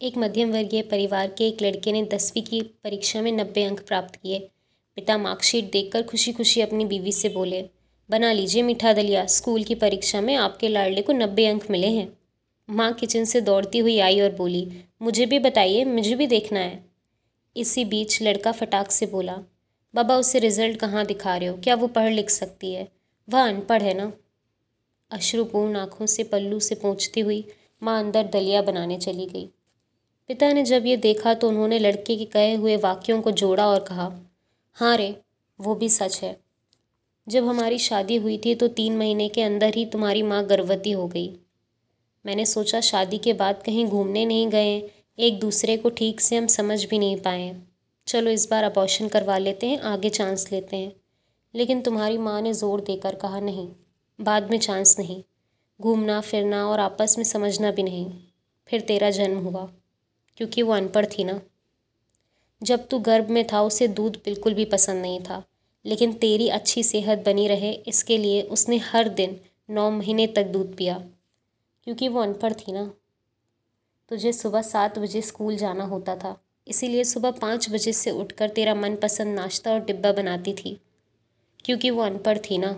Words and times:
एक 0.00 0.16
मध्यम 0.18 0.52
वर्गीय 0.52 0.82
परिवार 0.82 1.34
के 1.38 1.46
एक 1.48 1.62
लड़के 1.62 1.92
ने 1.92 2.02
दसवीं 2.02 2.42
की 2.42 2.60
परीक्षा 2.62 3.20
में 3.22 3.32
नब्बे 3.32 3.64
अंक 3.64 3.80
प्राप्त 3.80 4.14
किए। 4.16 4.38
पिता 4.96 5.18
मार्कशीट 5.18 5.70
देखकर 5.72 6.02
खुशी 6.02 6.32
खुशी 6.32 6.60
अपनी 6.60 6.84
बीवी 6.84 7.12
से 7.12 7.28
बोले, 7.28 7.62
बना 8.10 8.32
लीजिए 8.32 8.62
मीठा 8.62 8.92
दलिया, 8.92 9.26
स्कूल 9.26 9.64
की 9.64 9.74
परीक्षा 9.74 10.20
में 10.20 10.34
आपके 10.34 10.68
लाडले 10.68 11.02
को 11.02 11.12
नब्बे 11.12 11.46
अंक 11.46 11.70
मिले 11.70 11.86
हैं। 11.86 12.08
माँ 12.68 12.92
किचन 12.92 13.24
से 13.24 13.40
दौड़ती 13.40 13.78
हुई 13.78 13.98
आई 13.98 14.20
और 14.20 14.30
बोली, 14.30 14.66
मुझे 15.02 15.26
भी 15.26 15.38
बताइए, 15.38 15.84
मुझे 15.84 16.14
भी 16.14 16.26
देखना 16.26 16.60
है। 16.60 16.84
इसी 17.56 17.84
बीच 17.84 18.22
लड़का 18.22 18.52
फटाक 18.52 18.90
से 18.90 19.06
बोला, 19.06 19.38
बाबा, 19.94 20.16
उसे 20.16 20.38
रिज़ल्ट 20.38 20.76
कहाँ 20.76 21.06
दिखा 21.06 21.36
रहे 21.36 21.48
हो? 21.48 21.56
क्या 21.56 21.74
वो 21.74 21.86
पढ़ 21.86 22.12
लिख 22.12 22.30
सकती 22.30 22.72
है? 22.74 22.88
वह 23.28 23.48
अनपढ़ 23.48 23.82
है 23.82 23.94
ना? 23.94 24.12
अश्रुपूर्ण 25.10 25.76
आँखों 25.76 26.06
से 26.06 26.24
पल्लू 26.24 26.60
से 26.60 26.74
पहुँचती 26.74 27.20
हुई 27.20 27.44
माँ 27.82 28.04
अंदर 28.04 28.22
दलिया 28.22 28.62
बनाने 28.62 28.98
चली 28.98 29.26
गई। 29.26 29.48
पिता 30.30 30.52
ने 30.52 30.62
जब 30.62 30.86
ये 30.86 30.96
देखा 30.96 31.34
तो 31.34 31.48
उन्होंने 31.48 31.78
लड़के 31.78 32.16
के 32.16 32.24
कहे 32.24 32.54
हुए 32.54 32.76
वाक्यों 32.76 33.22
को 33.22 33.30
जोड़ा 33.30 33.66
और 33.66 33.80
कहा 33.80 34.20
हाँ 34.72 34.96
रे, 34.96 35.16
वो 35.60 35.74
भी 35.74 35.88
सच 35.88 36.22
है। 36.22 36.40
जब 37.28 37.44
हमारी 37.44 37.78
शादी 37.78 38.16
हुई 38.16 38.38
थी 38.38 38.54
तो 38.54 38.68
तीन 38.68 38.96
महीने 38.96 39.28
के 39.28 39.42
अंदर 39.42 39.74
ही 39.74 39.84
तुम्हारी 39.86 40.22
माँ 40.22 40.46
गर्भवती 40.46 40.90
हो 40.90 41.08
गई। 41.08 41.28
मैंने 42.26 42.46
सोचा 42.46 42.80
शादी 42.80 43.18
के 43.18 43.32
बाद 43.32 43.62
कहीं 43.66 43.86
घूमने 43.86 44.24
नहीं 44.24 44.48
गए, 44.48 44.90
एक 45.18 45.40
दूसरे 45.40 45.76
को 45.76 45.90
ठीक 45.90 46.20
से 46.20 46.36
हम 46.36 46.46
समझ 46.46 46.84
भी 46.84 46.98
नहीं 46.98 47.16
पाए। 47.16 47.56
चलो 48.06 48.30
इस 48.30 48.50
बार 48.50 48.64
अबॉर्शन 48.64 49.08
करवा 49.08 49.38
लेते 49.38 49.66
हैं, 49.66 49.80
आगे 49.80 50.08
चांस 50.08 50.52
लेते 50.52 50.76
हैं। 50.76 50.92
लेकिन 51.54 51.80
तुम्हारी 51.80 52.18
माँ 52.18 52.42
ने 52.42 52.52
ज़ोर 52.52 52.80
देकर 52.80 53.14
कहा, 53.14 53.40
नहीं, 53.40 53.68
बाद 54.20 54.50
में 54.50 54.58
चांस 54.58 54.98
नहीं। 54.98 55.22
घूमना, 55.80 56.20
फिरना 56.20 56.66
और 56.68 56.80
आपस 56.80 57.14
में 57.18 57.24
समझना 57.24 57.70
भी 57.70 57.82
नहीं। 57.82 58.10
फिर 58.66 58.80
तेरा 58.80 59.10
जन्म 59.10 59.38
हुआ। 59.38 59.68
क्योंकि 60.40 60.62
वो 60.62 60.72
अनपढ़ 60.72 61.06
थी 61.08 61.24
ना। 61.24 61.40
जब 62.62 62.86
तू 62.88 62.98
गर्भ 62.98 63.30
में 63.30 63.46
था, 63.46 63.60
उसे 63.62 63.88
दूध 63.88 64.16
बिल्कुल 64.24 64.54
भी 64.54 64.64
पसंद 64.64 65.02
नहीं 65.02 65.20
था, 65.20 65.42
लेकिन 65.84 66.12
तेरी 66.12 66.48
अच्छी 66.48 66.82
सेहत 66.82 67.24
बनी 67.26 67.46
रहे, 67.48 67.72
इसके 67.72 68.18
लिए 68.18 68.42
उसने 68.42 68.76
हर 68.76 69.08
दिन 69.10 69.38
नौ 69.68 69.90
महीने 69.90 70.26
तक 70.26 70.46
दूध 70.46 70.74
पिया, 70.76 70.98
क्योंकि 71.86 72.08
वो 72.08 72.20
अनपढ़ 72.20 72.52
थी 72.52 72.72
ना। 72.72 72.84
तुझे 74.10 74.32
सुबह 74.32 74.62
सात 74.62 74.98
बजे 74.98 75.20
स्कूल 75.22 75.56
जाना 75.56 75.84
होता 75.84 76.16
था, 76.16 76.36
इसीलिए 76.66 77.04
सुबह 77.04 77.30
पाँच 77.30 77.70
बजे 77.70 77.92
से 77.92 78.10
उठकर 78.10 78.48
तेरा 78.48 78.74
मनपसंद 78.74 79.34
नाश्ता 79.34 79.72
और 79.72 79.84
डिब्बा 79.84 80.12
बनाती 80.12 80.52
थी, 80.54 80.78
क्योंकि 81.64 81.90
वो 81.90 82.02
अनपढ़ 82.02 82.38
थी 82.38 82.58
ना। 82.58 82.72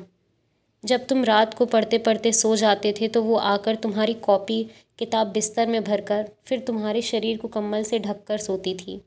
जब 0.85 1.07
तुम 1.07 1.25
रात 1.25 1.55
को 1.55 1.67
पढ़ते 1.67 1.99
पढ़ते 1.99 2.33
सो 2.33 2.57
जाते 2.57 2.95
थे 3.01 3.09
तो 3.09 3.23
वो 3.23 3.37
आकर 3.37 3.77
तुम्हारी 3.77 4.15
कॉपी 4.15 4.63
किताब 4.99 5.27
बिस्तर 5.27 5.67
में 5.67 5.85
भरकर 5.85 6.31
फिर 6.47 6.61
तुम्हारे 6.61 7.03
शरीर 7.03 7.39
को 7.39 7.49
कम्बल 7.49 7.83
से 7.83 7.99
ढक 7.99 8.25
कर 8.25 8.39
सोती 8.39 8.75
थी। 8.75 9.01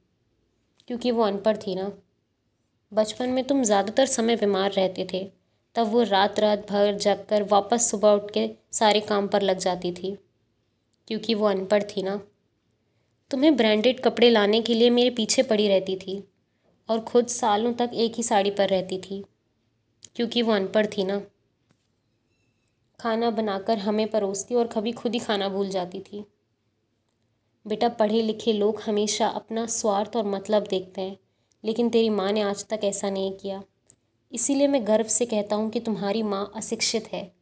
क्योंकि 0.87 1.11
वो 1.11 1.23
अनपढ़ 1.23 1.57
थी 1.57 1.75
ना। 1.75 1.91
बचपन 2.91 3.29
में 3.29 3.43
तुम 3.43 3.63
ज़्यादातर 3.63 4.05
समय 4.05 4.35
बीमार 4.35 4.71
रहते 4.71 5.07
थे। 5.13 5.23
तब 5.75 5.87
वो 5.87 6.03
रात 6.03 6.39
रात 6.39 6.71
भर 6.71 6.95
जग 6.95 7.25
कर 7.29 7.43
वापस 7.43 7.89
सुबह 7.91 8.11
उठ 8.11 8.31
के 8.31 8.49
सारे 8.71 8.99
काम 8.99 9.27
पर 9.27 9.41
लग 9.41 9.57
जाती 9.57 9.91
थी। 9.91 10.17
क्योंकि 11.07 11.33
वो 11.33 11.45
अनपढ़ 11.45 11.83
थी 11.83 12.03
ना। 12.03 12.19
तुम्हें 13.31 13.55
ब्रांडेड 13.57 13.99
कपड़े 13.99 14.29
लाने 14.29 14.61
के 14.61 14.73
लिए 14.73 14.89
मेरे 14.89 15.09
पीछे 15.09 15.43
पड़ी 15.43 15.67
रहती 15.67 15.95
थी 15.95 16.23
और 16.89 16.99
खुद 16.99 17.27
सालों 17.27 17.73
तक 17.73 17.91
एक 17.93 18.15
ही 18.15 18.23
साड़ी 18.23 18.51
पर 18.51 18.69
रहती 18.69 18.97
थी। 18.97 19.23
क्योंकि 20.15 20.41
वो 20.41 20.53
अनपढ़ 20.53 20.87
थी 20.87 21.03
ना। 21.03 21.21
खाना 22.99 23.29
बनाकर 23.31 23.77
हमें 23.77 24.07
परोसती 24.07 24.55
और 24.55 24.67
कभी 24.67 24.91
खुद 24.91 25.13
ही 25.13 25.19
खाना 25.19 25.49
भूल 25.49 25.69
जाती 25.69 25.99
थी। 25.99 26.25
बेटा 27.67 27.89
पढ़े 27.89 28.21
लिखे 28.21 28.53
लोग 28.53 28.81
हमेशा 28.81 29.27
अपना 29.27 29.65
स्वार्थ 29.65 30.15
और 30.15 30.25
मतलब 30.25 30.63
देखते 30.63 31.01
हैं, 31.01 31.17
लेकिन 31.63 31.89
तेरी 31.89 32.09
माँ 32.09 32.31
ने 32.31 32.41
आज 32.41 32.65
तक 32.67 32.79
ऐसा 32.83 33.09
नहीं 33.09 33.31
किया। 33.31 33.63
इसीलिए 34.31 34.67
मैं 34.67 34.87
गर्व 34.87 35.07
से 35.07 35.25
कहता 35.25 35.55
हूँ 35.55 35.69
कि 35.69 35.79
तुम्हारी 35.79 36.23
माँ 36.23 36.51
अशिक्षित 36.55 37.07
है। 37.13 37.35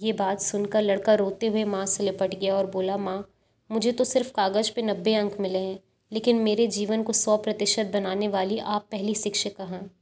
ये 0.00 0.12
बात 0.12 0.40
सुनकर 0.40 0.82
लड़का 0.82 1.14
रोते 1.14 1.46
हुए 1.46 1.64
माँ 1.64 1.86
से 1.86 2.04
लिपट 2.04 2.34
गया 2.34 2.56
और 2.56 2.66
बोला, 2.66 2.96
माँ, 2.96 3.28
मुझे 3.70 3.92
तो 3.92 4.04
सिर्फ़ 4.04 4.32
कागज़ 4.32 4.72
पे 4.72 4.82
नब्बे 4.82 5.14
अंक 5.14 5.36
मिले 5.40 5.58
हैं, 5.58 5.78
लेकिन 6.12 6.36
मेरे 6.36 6.66
जीवन 6.66 7.02
को 7.02 7.12
सौ 7.12 7.36
प्रतिशत 7.36 7.90
बनाने 7.92 8.28
वाली 8.28 8.58
आप 8.58 8.88
पहली 8.90 9.14
शिक्षिका 9.14 9.64
हैं। 9.64 9.97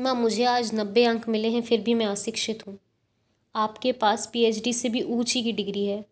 माँ 0.00 0.14
मुझे 0.14 0.44
आज 0.44 0.70
नब्बे 0.74 1.04
अंक 1.04 1.28
मिले 1.28 1.48
हैं, 1.50 1.60
फिर 1.62 1.80
भी 1.80 1.94
मैं 1.94 2.06
अशिक्षित 2.06 2.66
हूँ। 2.66 2.78
आपके 3.54 3.90
पास 3.92 4.28
पीएचडी 4.32 4.72
से 4.72 4.88
भी 4.88 5.02
ऊँची 5.04 5.42
की 5.42 5.52
डिग्री 5.52 5.84
है, 5.86 6.04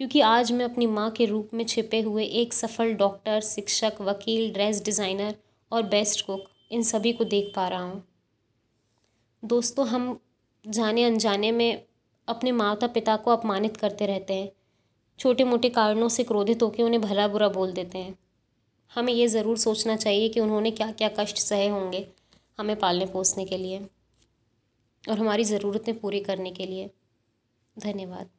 क्योंकि 0.00 0.20
आज 0.20 0.52
मैं 0.52 0.64
अपनी 0.64 0.86
माँ 0.86 1.10
के 1.10 1.26
रूप 1.26 1.50
में 1.54 1.64
छिपे 1.64 2.00
हुए 2.00 2.24
एक 2.24 2.52
सफल 2.52 2.92
डॉक्टर, 2.94 3.40
शिक्षक, 3.40 3.96
वकील, 4.00 4.52
ड्रेस 4.52 4.82
डिज़ाइनर 4.84 5.34
और 5.72 5.82
बेस्ट 5.88 6.24
कुक 6.26 6.44
इन 6.70 6.82
सभी 6.82 7.12
को 7.12 7.24
देख 7.24 7.52
पा 7.56 7.66
रहा 7.68 7.82
हूँ। 7.82 8.02
दोस्तों, 9.42 9.86
हम 9.86 10.18
जाने 10.64 11.04
अनजाने 11.04 11.52
में 11.52 11.82
अपने 12.28 12.52
माता 12.52 12.86
पिता 12.88 13.16
को 13.16 13.30
अपमानित 13.30 13.76
करते 13.76 14.06
रहते 14.06 14.34
हैं। 14.34 14.50
छोटे 15.18 15.44
मोटे 15.44 15.68
कारणों 15.70 16.08
से 16.10 16.24
क्रोधित 16.24 16.62
होकर 16.62 16.82
उन्हें 16.82 17.00
भला 17.02 17.28
बुरा 17.28 17.48
बोल 17.50 17.72
देते 17.72 17.98
हैं। 17.98 18.18
हमें 18.92 19.12
ये 19.12 19.28
ज़रूर 19.28 19.58
सोचना 19.58 19.96
चाहिए 19.98 20.28
कि 20.28 20.40
उन्होंने 20.40 20.70
क्या 20.70 20.90
क्या 20.92 21.08
कष्ट 21.18 21.36
सहे 21.38 21.68
होंगे। 21.68 22.06
हमें 22.58 22.76
पालने 22.76 23.06
पोसने 23.06 23.44
के 23.44 23.56
लिए 23.56 23.78
और 25.04 25.18
हमारी 25.18 25.44
ज़रूरतें 25.44 25.98
पूरी 25.98 26.20
करने 26.20 26.50
के 26.50 26.66
लिए। 26.66 26.90
धन्यवाद। 27.76 28.30